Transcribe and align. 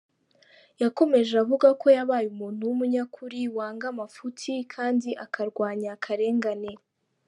Yakomeje 0.81 1.33
avuga 1.43 1.67
ko 1.81 1.85
yabaye 1.97 2.25
‘umuntu 2.33 2.61
w’umunyakuri, 2.69 3.39
wanga 3.57 3.85
amafuti 3.93 4.51
kandi 4.73 5.09
akarwanya 5.25 5.89
akarengane. 5.97 6.71